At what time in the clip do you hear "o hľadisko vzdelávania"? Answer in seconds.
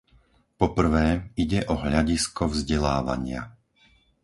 1.69-3.41